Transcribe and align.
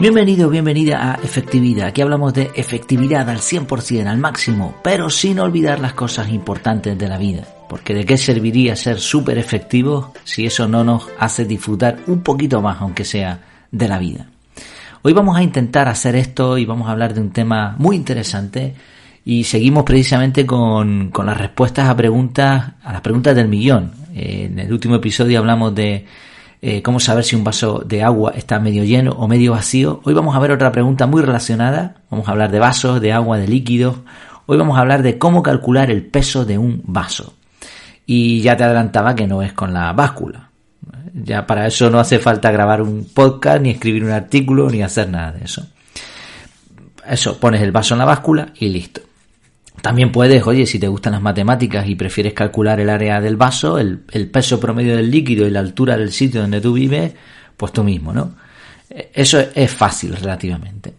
Bienvenido, 0.00 0.48
bienvenida 0.48 1.10
a 1.10 1.14
Efectividad. 1.16 1.88
Aquí 1.88 2.02
hablamos 2.02 2.32
de 2.32 2.52
efectividad 2.54 3.28
al 3.28 3.38
100%, 3.38 4.06
al 4.06 4.18
máximo, 4.18 4.76
pero 4.80 5.10
sin 5.10 5.40
olvidar 5.40 5.80
las 5.80 5.94
cosas 5.94 6.28
importantes 6.28 6.96
de 6.96 7.08
la 7.08 7.18
vida. 7.18 7.42
Porque 7.68 7.94
de 7.94 8.04
qué 8.04 8.16
serviría 8.16 8.76
ser 8.76 9.00
súper 9.00 9.38
efectivos 9.38 10.10
si 10.22 10.46
eso 10.46 10.68
no 10.68 10.84
nos 10.84 11.08
hace 11.18 11.46
disfrutar 11.46 11.98
un 12.06 12.22
poquito 12.22 12.62
más, 12.62 12.80
aunque 12.80 13.04
sea, 13.04 13.40
de 13.72 13.88
la 13.88 13.98
vida. 13.98 14.28
Hoy 15.02 15.14
vamos 15.14 15.36
a 15.36 15.42
intentar 15.42 15.88
hacer 15.88 16.14
esto 16.14 16.58
y 16.58 16.64
vamos 16.64 16.86
a 16.86 16.92
hablar 16.92 17.12
de 17.12 17.20
un 17.20 17.30
tema 17.30 17.74
muy 17.76 17.96
interesante 17.96 18.76
y 19.24 19.42
seguimos 19.42 19.82
precisamente 19.82 20.46
con, 20.46 21.10
con 21.10 21.26
las 21.26 21.36
respuestas 21.36 21.88
a 21.88 21.96
preguntas, 21.96 22.70
a 22.84 22.92
las 22.92 23.00
preguntas 23.00 23.34
del 23.34 23.48
millón. 23.48 23.90
En 24.14 24.60
el 24.60 24.72
último 24.72 24.94
episodio 24.94 25.40
hablamos 25.40 25.74
de 25.74 26.06
eh, 26.60 26.82
cómo 26.82 26.98
saber 26.98 27.24
si 27.24 27.36
un 27.36 27.44
vaso 27.44 27.82
de 27.86 28.02
agua 28.02 28.32
está 28.34 28.58
medio 28.58 28.84
lleno 28.84 29.12
o 29.12 29.28
medio 29.28 29.52
vacío. 29.52 30.00
Hoy 30.04 30.14
vamos 30.14 30.34
a 30.34 30.40
ver 30.40 30.50
otra 30.50 30.72
pregunta 30.72 31.06
muy 31.06 31.22
relacionada. 31.22 31.94
Vamos 32.10 32.28
a 32.28 32.32
hablar 32.32 32.50
de 32.50 32.58
vasos, 32.58 33.00
de 33.00 33.12
agua, 33.12 33.38
de 33.38 33.46
líquidos. 33.46 33.96
Hoy 34.46 34.58
vamos 34.58 34.76
a 34.76 34.80
hablar 34.80 35.02
de 35.02 35.18
cómo 35.18 35.42
calcular 35.42 35.90
el 35.90 36.04
peso 36.04 36.44
de 36.44 36.58
un 36.58 36.82
vaso. 36.84 37.34
Y 38.06 38.40
ya 38.40 38.56
te 38.56 38.64
adelantaba 38.64 39.14
que 39.14 39.26
no 39.26 39.42
es 39.42 39.52
con 39.52 39.72
la 39.72 39.92
báscula. 39.92 40.50
Ya 41.12 41.46
para 41.46 41.66
eso 41.66 41.90
no 41.90 42.00
hace 42.00 42.18
falta 42.18 42.50
grabar 42.50 42.82
un 42.82 43.06
podcast, 43.12 43.60
ni 43.60 43.70
escribir 43.70 44.04
un 44.04 44.10
artículo, 44.10 44.68
ni 44.70 44.82
hacer 44.82 45.08
nada 45.08 45.32
de 45.32 45.44
eso. 45.44 45.66
Eso, 47.06 47.38
pones 47.38 47.62
el 47.62 47.72
vaso 47.72 47.94
en 47.94 47.98
la 47.98 48.04
báscula 48.04 48.48
y 48.58 48.68
listo. 48.68 49.07
También 49.82 50.10
puedes, 50.10 50.44
oye, 50.46 50.66
si 50.66 50.78
te 50.78 50.88
gustan 50.88 51.12
las 51.12 51.22
matemáticas 51.22 51.86
y 51.88 51.94
prefieres 51.94 52.34
calcular 52.34 52.80
el 52.80 52.90
área 52.90 53.20
del 53.20 53.36
vaso, 53.36 53.78
el, 53.78 53.98
peso 53.98 54.58
promedio 54.58 54.96
del 54.96 55.10
líquido 55.10 55.46
y 55.46 55.50
la 55.50 55.60
altura 55.60 55.96
del 55.96 56.12
sitio 56.12 56.40
donde 56.40 56.60
tú 56.60 56.72
vives, 56.72 57.12
pues 57.56 57.72
tú 57.72 57.84
mismo, 57.84 58.12
¿no? 58.12 58.34
Eh, 58.90 59.10
eso 59.14 59.38
es 59.54 59.70
fácil 59.70 60.16
relativamente. 60.16 60.94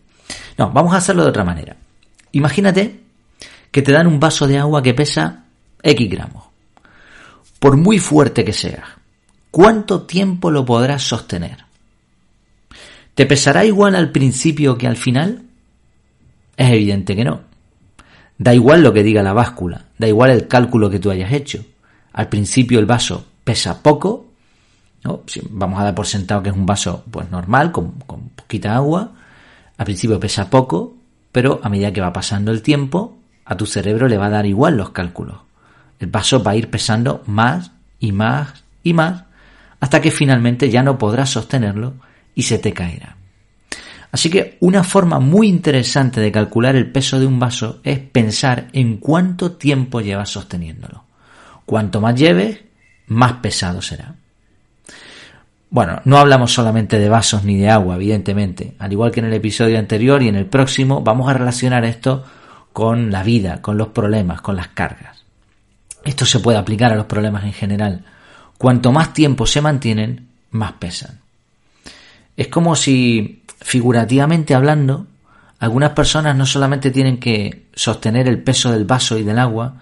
No, 0.57 0.72
vamos 0.72 0.94
a 0.94 0.97
hacerlo 0.97 1.23
de 1.23 1.30
otra 1.30 1.44
manera. 1.44 1.75
Imagínate 2.31 3.00
que 3.72 3.81
te 3.81 3.91
dan 3.91 4.07
un 4.07 4.19
vaso 4.19 4.47
de 4.47 4.57
agua 4.57 4.81
que 4.81 4.94
pesa 4.94 5.45
X 5.83 6.09
gramos. 6.09 6.45
Por 7.59 7.75
muy 7.75 8.00
fuerte 8.00 8.45
que 8.45 8.53
sea, 8.53 8.97
¿cuánto 9.52 10.03
tiempo 10.03 10.52
lo 10.52 10.66
podrás 10.66 11.03
sostener? 11.03 11.66
¿Te 13.13 13.25
pesará 13.25 13.66
igual 13.66 13.95
al 13.95 14.11
principio 14.11 14.77
que 14.77 14.88
al 14.88 14.95
final? 14.95 15.44
Es 16.55 16.69
evidente 16.69 17.16
que 17.16 17.25
no. 17.25 17.48
Da 18.39 18.53
igual 18.53 18.81
lo 18.81 18.93
que 18.93 19.03
diga 19.03 19.21
la 19.21 19.33
báscula, 19.33 19.85
da 19.97 20.07
igual 20.07 20.31
el 20.31 20.47
cálculo 20.47 20.89
que 20.89 20.99
tú 20.99 21.11
hayas 21.11 21.33
hecho. 21.33 21.63
Al 22.13 22.29
principio 22.29 22.79
el 22.79 22.85
vaso 22.85 23.25
pesa 23.43 23.83
poco, 23.83 24.27
vamos 25.49 25.79
a 25.79 25.83
dar 25.83 25.93
por 25.93 26.07
sentado 26.07 26.41
que 26.41 26.49
es 26.49 26.55
un 26.55 26.65
vaso 26.65 27.03
pues 27.11 27.29
normal, 27.29 27.73
con, 27.73 27.91
con 28.07 28.29
poquita 28.29 28.75
agua. 28.75 29.11
Al 29.77 29.85
principio 29.85 30.21
pesa 30.21 30.49
poco, 30.49 30.95
pero 31.33 31.59
a 31.63 31.67
medida 31.67 31.91
que 31.91 31.99
va 31.99 32.13
pasando 32.13 32.51
el 32.51 32.61
tiempo, 32.61 33.17
a 33.43 33.57
tu 33.57 33.65
cerebro 33.65 34.07
le 34.07 34.17
va 34.17 34.27
a 34.27 34.31
dar 34.31 34.45
igual 34.45 34.77
los 34.77 34.91
cálculos. 34.91 35.37
El 35.99 36.07
vaso 36.07 36.41
va 36.41 36.51
a 36.51 36.55
ir 36.55 36.69
pesando 36.69 37.23
más 37.25 37.71
y 37.99 38.13
más 38.13 38.63
y 38.83 38.93
más, 38.93 39.25
hasta 39.81 39.99
que 39.99 40.11
finalmente 40.11 40.69
ya 40.69 40.81
no 40.81 40.97
podrás 40.97 41.31
sostenerlo 41.31 41.95
y 42.35 42.43
se 42.43 42.57
te 42.57 42.71
caerá. 42.71 43.19
Así 44.11 44.29
que 44.29 44.57
una 44.61 44.83
forma 44.83 45.19
muy 45.19 45.47
interesante 45.47 46.19
de 46.19 46.31
calcular 46.31 46.75
el 46.75 46.91
peso 46.91 47.19
de 47.19 47.27
un 47.27 47.39
vaso 47.39 47.79
es 47.83 47.99
pensar 47.99 48.67
en 48.73 48.97
cuánto 48.97 49.51
tiempo 49.53 50.01
llevas 50.01 50.29
sosteniéndolo. 50.29 51.03
Cuanto 51.66 52.01
más 52.01 52.16
lleves, 52.16 52.59
más 53.07 53.33
pesado 53.33 53.81
será. 53.81 54.16
Bueno, 55.69 56.01
no 56.06 56.17
hablamos 56.17 56.51
solamente 56.51 56.97
de 56.97 57.09
vasos 57.09 57.44
ni 57.44 57.57
de 57.57 57.69
agua, 57.69 57.95
evidentemente. 57.95 58.73
Al 58.79 58.91
igual 58.91 59.11
que 59.11 59.19
en 59.19 59.28
el 59.28 59.34
episodio 59.34 59.78
anterior 59.78 60.23
y 60.23 60.28
en 60.28 60.35
el 60.35 60.47
próximo, 60.47 61.01
vamos 61.01 61.29
a 61.29 61.34
relacionar 61.34 61.85
esto 61.85 62.25
con 62.73 63.11
la 63.11 63.22
vida, 63.22 63.61
con 63.61 63.78
los 63.78 63.89
problemas, 63.89 64.41
con 64.41 64.55
las 64.55 64.69
cargas. 64.69 65.23
Esto 66.03 66.25
se 66.25 66.39
puede 66.39 66.57
aplicar 66.57 66.91
a 66.91 66.95
los 66.95 67.05
problemas 67.05 67.44
en 67.44 67.53
general. 67.53 68.05
Cuanto 68.57 68.91
más 68.91 69.13
tiempo 69.13 69.45
se 69.45 69.61
mantienen, 69.61 70.29
más 70.50 70.73
pesan. 70.73 71.19
Es 72.35 72.47
como 72.47 72.75
si 72.75 73.38
figurativamente 73.69 74.56
hablando, 74.56 75.06
algunas 75.59 75.91
personas 75.91 76.35
no 76.35 76.47
solamente 76.47 76.90
tienen 76.90 77.19
que 77.19 77.68
sostener 77.75 78.28
el 78.28 78.41
peso 78.41 78.72
del 78.72 78.84
vaso 78.84 79.16
y 79.16 79.22
del 79.22 79.38
agua, 79.38 79.75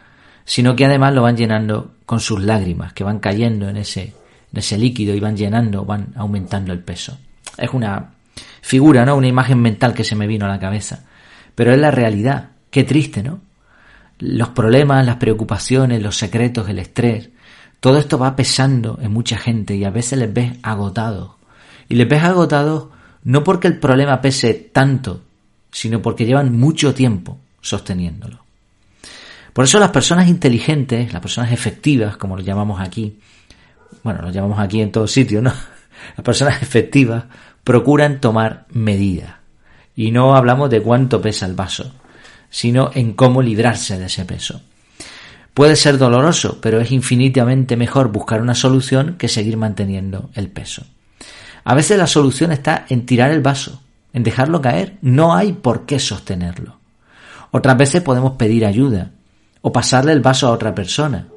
sino 0.44 0.76
que 0.76 0.84
además 0.84 1.14
lo 1.14 1.22
van 1.22 1.38
llenando 1.38 1.94
con 2.06 2.20
sus 2.20 2.44
lágrimas, 2.44 2.92
que 2.92 3.06
van 3.06 3.20
cayendo 3.20 3.70
en 3.70 3.78
ese, 3.78 4.14
en 4.52 4.60
ese 4.60 4.78
líquido 4.78 5.16
y 5.16 5.22
van 5.22 5.38
llenando, 5.38 5.86
van 5.86 6.10
aumentando 6.18 6.74
el 6.74 6.80
peso. 6.80 7.18
Es 7.58 7.70
una 7.72 8.10
figura, 8.62 9.06
¿no? 9.06 9.16
Una 9.16 9.30
imagen 9.30 9.62
mental 9.62 9.94
que 9.94 10.04
se 10.04 10.18
me 10.18 10.28
vino 10.28 10.48
a 10.48 10.50
la 10.50 10.60
cabeza. 10.60 11.06
Pero 11.56 11.72
es 11.72 11.80
la 11.80 11.90
realidad. 11.90 12.50
Qué 12.70 12.84
triste, 12.84 13.24
¿no? 13.24 13.40
Los 14.20 14.50
problemas, 14.50 15.06
las 15.06 15.16
preocupaciones, 15.16 16.04
los 16.04 16.18
secretos, 16.18 16.68
el 16.68 16.80
estrés, 16.80 17.30
todo 17.80 18.00
esto 18.00 18.20
va 18.20 18.36
pesando 18.36 19.00
en 19.02 19.14
mucha 19.14 19.38
gente 19.38 19.78
y 19.78 19.86
a 19.86 19.92
veces 19.92 20.20
les 20.20 20.34
ves 20.34 20.58
agotados. 20.62 21.36
Y 21.88 21.96
les 21.96 22.10
ves 22.10 22.24
agotados 22.24 22.97
no 23.24 23.44
porque 23.44 23.68
el 23.68 23.80
problema 23.80 24.22
pese 24.22 24.54
tanto, 24.54 25.22
sino 25.72 26.02
porque 26.02 26.26
llevan 26.26 26.58
mucho 26.58 26.94
tiempo 26.94 27.40
sosteniéndolo. 27.62 28.40
Por 29.54 29.66
eso 29.66 29.80
las 29.80 29.90
personas 29.90 30.28
inteligentes, 30.28 31.12
las 31.12 31.22
personas 31.22 31.52
efectivas, 31.52 32.18
como 32.18 32.38
lo 32.38 32.44
llamamos 32.44 32.80
aquí, 32.80 33.20
bueno, 34.04 34.22
lo 34.22 34.30
llamamos 34.30 34.60
aquí 34.60 34.82
en 34.82 34.92
todo 34.92 35.08
sitio, 35.08 35.42
¿no? 35.42 35.52
Las 36.16 36.24
personas 36.24 36.62
efectivas 36.62 37.26
procuran 37.64 38.22
tomar 38.22 38.66
medidas. 38.70 39.34
Y 39.96 40.12
no 40.12 40.36
hablamos 40.36 40.70
de 40.70 40.82
cuánto 40.82 41.22
pesa 41.22 41.46
el 41.48 41.56
vaso, 41.56 41.92
sino 42.50 42.92
en 42.94 43.14
cómo 43.14 43.42
librarse 43.42 43.98
de 43.98 44.06
ese 44.06 44.26
peso. 44.26 44.62
Puede 45.54 45.76
ser 45.76 45.98
doloroso, 45.98 46.60
pero 46.62 46.80
es 46.80 46.92
infinitamente 46.92 47.76
mejor 47.76 48.12
buscar 48.12 48.42
una 48.42 48.54
solución 48.54 49.16
que 49.18 49.28
seguir 49.28 49.58
manteniendo 49.58 50.30
el 50.36 50.50
peso. 50.50 50.86
A 51.68 51.76
veces 51.76 51.98
la 51.98 52.08
solución 52.08 52.54
está 52.54 52.86
en 52.88 53.06
tirar 53.06 53.30
el 53.30 53.42
vaso, 53.42 53.82
en 54.14 54.24
dejarlo 54.24 54.62
caer. 54.62 54.96
No 55.02 55.36
hay 55.36 55.52
por 55.52 55.86
qué 55.86 56.00
sostenerlo. 56.00 56.78
Otras 57.52 57.76
veces 57.76 58.02
podemos 58.02 58.38
pedir 58.38 58.66
ayuda 58.66 59.12
o 59.60 59.74
pasarle 59.74 60.14
el 60.14 60.22
vaso 60.22 60.48
a 60.48 60.52
otra 60.52 60.74
persona. 60.74 61.28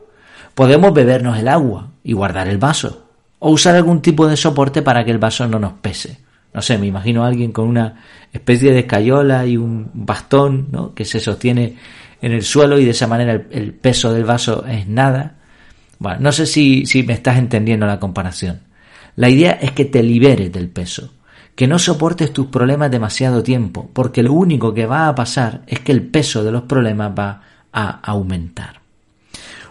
Podemos 0.55 0.95
bebernos 0.95 1.37
el 1.37 1.49
agua 1.49 1.89
y 2.05 2.13
guardar 2.13 2.47
el 2.47 2.59
vaso 2.59 3.09
o 3.41 3.51
usar 3.51 3.75
algún 3.75 4.03
tipo 4.03 4.29
de 4.29 4.37
soporte 4.37 4.83
para 4.83 5.05
que 5.05 5.11
el 5.11 5.19
vaso 5.19 5.49
no 5.49 5.59
nos 5.59 5.73
pese. 5.73 6.21
No 6.55 6.63
sé, 6.63 6.79
me 6.79 6.87
imagino 6.87 7.25
a 7.25 7.27
alguien 7.27 7.51
con 7.51 7.67
una 7.67 7.97
especie 8.33 8.71
de 8.71 8.79
escayola 8.79 9.45
y 9.47 9.57
un 9.57 9.91
bastón 9.93 10.69
¿no? 10.71 10.95
que 10.95 11.05
se 11.05 11.19
sostiene 11.19 11.75
en 12.23 12.31
el 12.31 12.45
suelo 12.45 12.79
y 12.79 12.85
de 12.85 12.93
esa 12.93 13.09
manera 13.09 13.33
el, 13.33 13.75
peso 13.75 14.13
del 14.13 14.27
vaso 14.27 14.65
es 14.65 14.87
nada. 14.87 15.39
Bueno, 15.99 16.21
no 16.21 16.31
sé 16.31 16.47
si, 16.47 16.87
si 16.87 17.03
me 17.03 17.15
estás 17.15 17.37
entendiendo 17.37 17.85
la 17.85 17.99
comparación. 17.99 18.70
La 19.21 19.29
idea 19.29 19.59
es 19.61 19.73
que 19.73 19.85
te 19.85 20.03
liberes 20.03 20.51
del 20.51 20.71
peso, 20.71 21.11
que 21.55 21.67
no 21.67 21.79
soportes 21.79 22.33
tus 22.33 22.47
problemas 22.47 22.91
demasiado 22.91 23.43
tiempo, 23.43 23.91
porque 23.93 24.23
lo 24.23 24.33
único 24.33 24.73
que 24.73 24.87
va 24.87 25.09
a 25.09 25.15
pasar 25.15 25.61
es 25.67 25.81
que 25.81 25.93
el 25.93 26.05
peso 26.05 26.43
de 26.43 26.51
los 26.51 26.63
problemas 26.63 27.13
va 27.19 27.43
a 27.71 28.01
aumentar. 28.01 28.81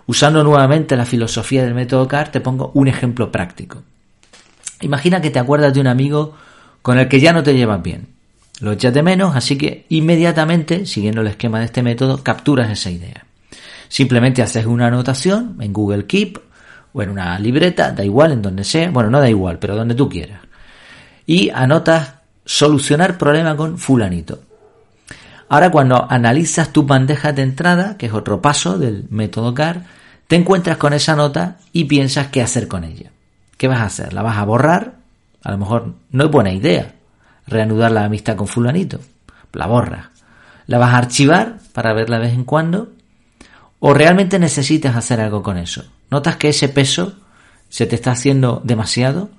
Usando 0.05 0.43
nuevamente 0.43 0.95
la 0.95 1.07
filosofía 1.07 1.63
del 1.63 1.73
método 1.73 2.07
CAR, 2.07 2.31
te 2.31 2.41
pongo 2.41 2.69
un 2.75 2.89
ejemplo 2.89 3.31
práctico. 3.31 3.81
Imagina 4.81 5.19
que 5.19 5.31
te 5.31 5.39
acuerdas 5.39 5.73
de 5.73 5.81
un 5.81 5.87
amigo 5.87 6.35
con 6.83 6.99
el 6.99 7.07
que 7.07 7.19
ya 7.19 7.33
no 7.33 7.41
te 7.41 7.55
llevas 7.55 7.81
bien. 7.81 8.05
Lo 8.59 8.73
echas 8.73 8.93
de 8.93 9.01
menos, 9.01 9.35
así 9.35 9.57
que 9.57 9.87
inmediatamente, 9.89 10.85
siguiendo 10.85 11.21
el 11.21 11.27
esquema 11.27 11.57
de 11.57 11.65
este 11.65 11.81
método, 11.81 12.21
capturas 12.23 12.69
esa 12.69 12.91
idea. 12.91 13.25
Simplemente 13.87 14.43
haces 14.43 14.67
una 14.67 14.85
anotación 14.85 15.57
en 15.59 15.73
Google 15.73 16.05
Keep 16.05 16.37
o 16.99 17.01
en 17.01 17.09
una 17.09 17.39
libreta, 17.39 17.91
da 17.91 18.03
igual, 18.03 18.33
en 18.33 18.41
donde 18.41 18.63
sea, 18.63 18.91
bueno, 18.91 19.09
no 19.09 19.19
da 19.19 19.29
igual, 19.29 19.57
pero 19.59 19.75
donde 19.75 19.95
tú 19.95 20.09
quieras. 20.09 20.41
Y 21.25 21.49
anotas 21.49 22.15
solucionar 22.45 23.17
problema 23.17 23.55
con 23.55 23.77
fulanito. 23.77 24.39
Ahora 25.49 25.71
cuando 25.71 26.05
analizas 26.09 26.71
tu 26.71 26.83
bandeja 26.83 27.31
de 27.31 27.41
entrada, 27.41 27.97
que 27.97 28.07
es 28.07 28.13
otro 28.13 28.41
paso 28.41 28.77
del 28.77 29.05
método 29.09 29.53
CAR, 29.53 29.83
te 30.27 30.35
encuentras 30.35 30.77
con 30.77 30.93
esa 30.93 31.15
nota 31.15 31.57
y 31.73 31.85
piensas 31.85 32.27
qué 32.27 32.41
hacer 32.41 32.67
con 32.67 32.83
ella. 32.83 33.11
¿Qué 33.57 33.67
vas 33.67 33.79
a 33.79 33.85
hacer? 33.85 34.13
¿La 34.13 34.21
vas 34.21 34.37
a 34.37 34.45
borrar? 34.45 34.93
A 35.43 35.51
lo 35.51 35.57
mejor 35.57 35.93
no 36.11 36.25
es 36.25 36.31
buena 36.31 36.51
idea 36.51 36.93
reanudar 37.47 37.91
la 37.91 38.05
amistad 38.05 38.35
con 38.35 38.47
fulanito. 38.47 38.99
La 39.53 39.65
borras. 39.65 40.07
¿La 40.67 40.77
vas 40.77 40.93
a 40.93 40.97
archivar 40.97 41.57
para 41.73 41.93
verla 41.93 42.19
de 42.19 42.27
vez 42.27 42.33
en 42.33 42.43
cuando? 42.43 42.89
¿O 43.79 43.93
realmente 43.93 44.37
necesitas 44.37 44.95
hacer 44.95 45.19
algo 45.19 45.41
con 45.41 45.57
eso? 45.57 45.83
¿Notas 46.09 46.37
que 46.37 46.49
ese 46.49 46.69
peso 46.69 47.13
se 47.69 47.85
te 47.85 47.95
está 47.95 48.11
haciendo 48.11 48.61
demasiado? 48.63 49.29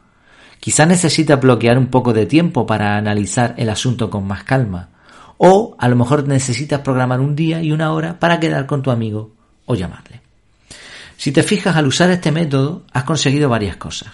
Quizá 0.61 0.87
necesitas 0.87 1.41
bloquear 1.41 1.79
un 1.79 1.89
poco 1.89 2.13
de 2.13 2.27
tiempo 2.27 2.67
para 2.67 2.97
analizar 2.97 3.55
el 3.57 3.71
asunto 3.71 4.11
con 4.11 4.27
más 4.27 4.45
calma. 4.45 4.91
O 5.39 5.75
a 5.79 5.89
lo 5.89 5.97
mejor 5.97 6.29
necesitas 6.29 6.81
programar 6.81 7.21
un 7.21 7.35
día 7.35 7.63
y 7.63 7.73
una 7.73 7.93
hora 7.93 8.19
para 8.19 8.39
quedar 8.39 8.67
con 8.67 8.83
tu 8.83 8.91
amigo 8.91 9.33
o 9.65 9.75
llamarle. 9.75 10.21
Si 11.17 11.33
te 11.33 11.43
fijas 11.43 11.77
al 11.77 11.87
usar 11.87 12.11
este 12.11 12.31
método, 12.31 12.83
has 12.93 13.05
conseguido 13.05 13.49
varias 13.49 13.77
cosas. 13.77 14.13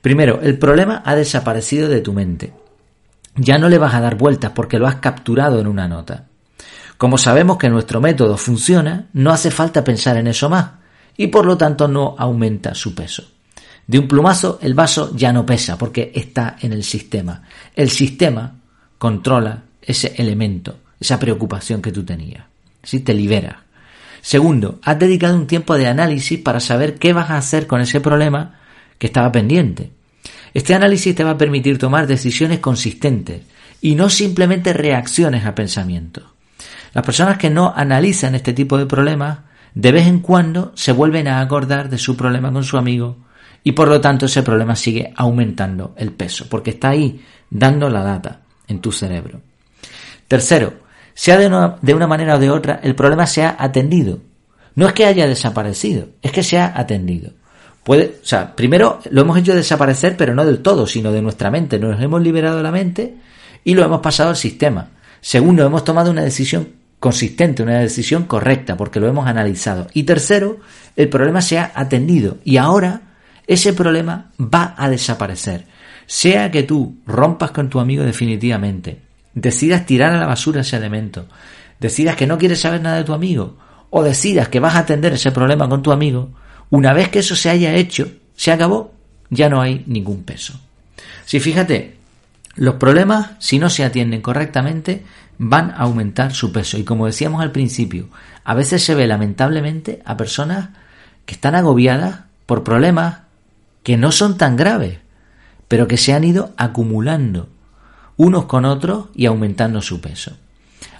Primero, 0.00 0.40
el 0.42 0.58
problema 0.58 1.02
ha 1.04 1.14
desaparecido 1.14 1.88
de 1.88 2.00
tu 2.00 2.12
mente. 2.12 2.52
ya 3.38 3.58
no 3.58 3.68
le 3.68 3.78
vas 3.78 3.94
a 3.94 4.00
dar 4.00 4.16
vueltas 4.16 4.52
porque 4.54 4.78
lo 4.78 4.86
has 4.86 4.96
capturado 4.96 5.60
en 5.60 5.66
una 5.66 5.86
nota. 5.86 6.24
Como 6.96 7.18
sabemos 7.18 7.58
que 7.58 7.68
nuestro 7.68 8.00
método 8.00 8.38
funciona, 8.38 9.06
no 9.12 9.30
hace 9.30 9.50
falta 9.50 9.84
pensar 9.84 10.16
en 10.16 10.26
eso 10.26 10.48
más 10.48 10.70
y 11.16 11.28
por 11.28 11.46
lo 11.46 11.56
tanto 11.56 11.88
no 11.88 12.14
aumenta 12.18 12.74
su 12.74 12.94
peso. 12.94 13.24
De 13.86 13.98
un 13.98 14.08
plumazo 14.08 14.58
el 14.62 14.74
vaso 14.74 15.14
ya 15.14 15.32
no 15.32 15.46
pesa 15.46 15.78
porque 15.78 16.10
está 16.14 16.56
en 16.60 16.72
el 16.72 16.82
sistema. 16.82 17.42
El 17.74 17.90
sistema 17.90 18.52
controla 18.98 19.62
ese 19.80 20.14
elemento, 20.16 20.78
esa 20.98 21.18
preocupación 21.18 21.80
que 21.80 21.92
tú 21.92 22.04
tenías. 22.04 22.44
¿Sí? 22.82 23.00
Te 23.00 23.14
libera. 23.14 23.62
Segundo, 24.20 24.80
has 24.82 24.98
dedicado 24.98 25.36
un 25.36 25.46
tiempo 25.46 25.76
de 25.76 25.86
análisis 25.86 26.40
para 26.40 26.58
saber 26.58 26.96
qué 26.96 27.12
vas 27.12 27.30
a 27.30 27.36
hacer 27.36 27.68
con 27.68 27.80
ese 27.80 28.00
problema 28.00 28.58
que 28.98 29.06
estaba 29.06 29.30
pendiente. 29.30 29.90
Este 30.52 30.74
análisis 30.74 31.14
te 31.14 31.22
va 31.22 31.32
a 31.32 31.38
permitir 31.38 31.78
tomar 31.78 32.06
decisiones 32.06 32.58
consistentes 32.58 33.42
y 33.80 33.94
no 33.94 34.08
simplemente 34.08 34.72
reacciones 34.72 35.44
a 35.44 35.54
pensamientos. 35.54 36.24
Las 36.92 37.04
personas 37.04 37.38
que 37.38 37.50
no 37.50 37.72
analizan 37.76 38.34
este 38.34 38.52
tipo 38.52 38.78
de 38.78 38.86
problemas 38.86 39.38
de 39.76 39.92
vez 39.92 40.06
en 40.06 40.20
cuando 40.20 40.72
se 40.74 40.90
vuelven 40.90 41.28
a 41.28 41.38
acordar 41.38 41.90
de 41.90 41.98
su 41.98 42.16
problema 42.16 42.50
con 42.50 42.64
su 42.64 42.78
amigo 42.78 43.18
y 43.62 43.72
por 43.72 43.88
lo 43.88 44.00
tanto 44.00 44.24
ese 44.24 44.42
problema 44.42 44.74
sigue 44.74 45.12
aumentando 45.14 45.94
el 45.98 46.12
peso 46.12 46.46
porque 46.48 46.70
está 46.70 46.88
ahí 46.88 47.22
dando 47.50 47.90
la 47.90 48.02
data 48.02 48.40
en 48.66 48.80
tu 48.80 48.90
cerebro. 48.90 49.42
Tercero, 50.28 50.72
sea 51.12 51.36
de 51.36 51.46
una, 51.46 51.76
de 51.82 51.92
una 51.92 52.06
manera 52.06 52.36
o 52.36 52.38
de 52.38 52.48
otra, 52.48 52.80
el 52.82 52.94
problema 52.94 53.26
se 53.26 53.44
ha 53.44 53.54
atendido. 53.58 54.20
No 54.76 54.86
es 54.86 54.94
que 54.94 55.04
haya 55.04 55.28
desaparecido, 55.28 56.08
es 56.22 56.32
que 56.32 56.42
se 56.42 56.58
ha 56.58 56.72
atendido. 56.74 57.32
Puede, 57.84 58.16
o 58.22 58.26
sea, 58.26 58.56
primero 58.56 59.00
lo 59.10 59.20
hemos 59.20 59.36
hecho 59.36 59.54
desaparecer, 59.54 60.16
pero 60.16 60.34
no 60.34 60.46
del 60.46 60.62
todo, 60.62 60.86
sino 60.86 61.12
de 61.12 61.20
nuestra 61.20 61.50
mente. 61.50 61.78
Nos 61.78 62.00
hemos 62.00 62.22
liberado 62.22 62.56
de 62.56 62.62
la 62.62 62.72
mente 62.72 63.16
y 63.62 63.74
lo 63.74 63.84
hemos 63.84 64.00
pasado 64.00 64.30
al 64.30 64.36
sistema. 64.36 64.88
Segundo, 65.20 65.66
hemos 65.66 65.84
tomado 65.84 66.10
una 66.10 66.22
decisión 66.22 66.85
consistente, 67.06 67.62
una 67.62 67.78
decisión 67.78 68.24
correcta, 68.24 68.76
porque 68.76 68.98
lo 68.98 69.06
hemos 69.06 69.28
analizado. 69.28 69.86
Y 69.92 70.02
tercero, 70.02 70.58
el 70.96 71.08
problema 71.08 71.40
se 71.40 71.56
ha 71.56 71.70
atendido 71.72 72.38
y 72.42 72.56
ahora 72.56 73.02
ese 73.46 73.72
problema 73.74 74.32
va 74.40 74.74
a 74.76 74.90
desaparecer. 74.90 75.66
Sea 76.06 76.50
que 76.50 76.64
tú 76.64 76.96
rompas 77.06 77.52
con 77.52 77.70
tu 77.70 77.78
amigo 77.78 78.02
definitivamente, 78.02 79.02
decidas 79.34 79.86
tirar 79.86 80.14
a 80.14 80.18
la 80.18 80.26
basura 80.26 80.62
ese 80.62 80.78
elemento, 80.78 81.28
decidas 81.78 82.16
que 82.16 82.26
no 82.26 82.38
quieres 82.38 82.58
saber 82.58 82.80
nada 82.80 82.96
de 82.96 83.04
tu 83.04 83.12
amigo, 83.12 83.56
o 83.90 84.02
decidas 84.02 84.48
que 84.48 84.58
vas 84.58 84.74
a 84.74 84.80
atender 84.80 85.12
ese 85.12 85.30
problema 85.30 85.68
con 85.68 85.82
tu 85.82 85.92
amigo, 85.92 86.30
una 86.70 86.92
vez 86.92 87.08
que 87.08 87.20
eso 87.20 87.36
se 87.36 87.50
haya 87.50 87.76
hecho, 87.76 88.10
se 88.34 88.50
acabó, 88.50 88.92
ya 89.30 89.48
no 89.48 89.60
hay 89.60 89.84
ningún 89.86 90.24
peso. 90.24 90.58
Si 91.24 91.38
fíjate, 91.38 91.95
los 92.56 92.76
problemas, 92.76 93.32
si 93.38 93.58
no 93.58 93.68
se 93.68 93.84
atienden 93.84 94.22
correctamente, 94.22 95.04
van 95.38 95.70
a 95.70 95.80
aumentar 95.80 96.32
su 96.32 96.52
peso. 96.52 96.78
Y 96.78 96.84
como 96.84 97.06
decíamos 97.06 97.42
al 97.42 97.52
principio, 97.52 98.08
a 98.44 98.54
veces 98.54 98.82
se 98.82 98.94
ve 98.94 99.06
lamentablemente 99.06 100.02
a 100.04 100.16
personas 100.16 100.70
que 101.26 101.34
están 101.34 101.54
agobiadas 101.54 102.20
por 102.46 102.64
problemas 102.64 103.20
que 103.82 103.96
no 103.96 104.10
son 104.10 104.38
tan 104.38 104.56
graves, 104.56 104.98
pero 105.68 105.86
que 105.86 105.98
se 105.98 106.14
han 106.14 106.24
ido 106.24 106.54
acumulando 106.56 107.48
unos 108.16 108.46
con 108.46 108.64
otros 108.64 109.06
y 109.14 109.26
aumentando 109.26 109.82
su 109.82 110.00
peso. 110.00 110.36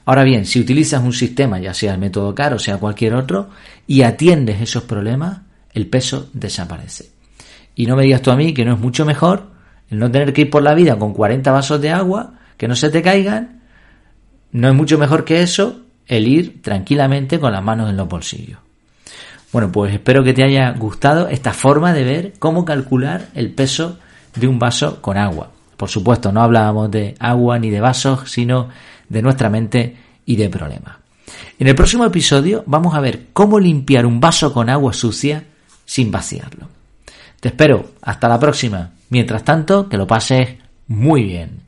Ahora 0.05 0.23
bien, 0.23 0.45
si 0.45 0.61
utilizas 0.61 1.03
un 1.03 1.13
sistema, 1.13 1.59
ya 1.59 1.73
sea 1.73 1.95
el 1.95 1.99
método 1.99 2.35
CARO, 2.35 2.59
sea 2.59 2.77
cualquier 2.77 3.15
otro, 3.15 3.49
y 3.87 4.03
atiendes 4.03 4.61
esos 4.61 4.85
problemas, 4.85 5.41
el 5.73 5.87
peso 5.87 6.29
desaparece. 6.33 7.11
Y 7.75 7.87
no 7.87 7.97
me 7.97 8.05
digas 8.05 8.23
tú 8.23 8.31
a 8.31 8.37
mí 8.37 8.53
que 8.53 8.65
no 8.65 8.75
es 8.75 8.79
mucho 8.79 9.05
mejor 9.05 9.56
el 9.91 9.99
no 9.99 10.11
tener 10.11 10.33
que 10.33 10.43
ir 10.43 10.51
por 10.51 10.63
la 10.63 10.75
vida 10.75 10.99
con 10.99 11.13
40 11.13 11.51
vasos 11.53 11.81
de 11.81 11.91
agua, 11.91 12.35
que 12.57 12.69
no 12.69 12.77
se 12.77 12.91
te 12.91 13.03
caigan, 13.03 13.61
no 14.53 14.69
es 14.69 14.75
mucho 14.75 14.99
mejor 14.99 15.25
que 15.25 15.43
eso 15.43 15.83
el 16.07 16.27
ir 16.29 16.63
tranquilamente 16.63 17.39
con 17.39 17.53
las 17.53 17.63
manos 17.63 17.91
en 17.91 17.97
los 17.97 18.09
bolsillos. 18.09 18.59
Bueno, 19.53 19.71
pues 19.73 19.93
espero 19.93 20.23
que 20.25 20.35
te 20.35 20.45
haya 20.45 20.71
gustado 20.73 21.29
esta 21.29 21.53
forma 21.53 21.93
de 21.93 22.05
ver 22.05 22.33
cómo 22.39 22.65
calcular 22.65 23.29
el 23.35 23.53
peso 23.53 23.99
de 24.35 24.49
un 24.49 24.59
vaso 24.59 25.01
con 25.01 25.17
agua. 25.17 25.51
Por 25.77 25.89
supuesto, 25.89 26.33
no 26.33 26.43
hablábamos 26.43 26.91
de 26.91 27.15
agua 27.19 27.59
ni 27.59 27.71
de 27.71 27.81
vasos, 27.81 28.31
sino 28.31 28.69
de 29.09 29.23
nuestra 29.23 29.51
mente 29.51 29.97
y 30.25 30.37
de 30.37 30.49
problemas. 30.49 30.97
En 31.59 31.69
el 31.69 31.75
próximo 31.75 32.05
episodio 32.05 32.65
vamos 32.67 32.95
a 32.95 33.01
ver 33.01 33.27
cómo 33.33 33.59
limpiar 33.59 34.07
un 34.07 34.21
vaso 34.21 34.53
con 34.53 34.69
agua 34.69 34.93
sucia 34.93 35.45
sin 35.85 36.11
vaciarlo. 36.11 36.69
Te 37.41 37.49
espero. 37.49 37.93
Hasta 38.03 38.29
la 38.29 38.39
próxima. 38.39 38.91
Mientras 39.11 39.45
tanto, 39.45 39.89
que 39.89 39.97
lo 39.97 40.07
pases 40.07 40.57
muy 40.89 41.25
bien. 41.25 41.66